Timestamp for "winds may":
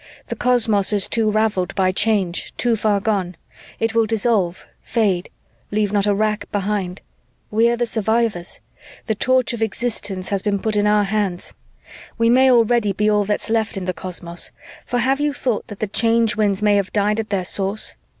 16.35-16.77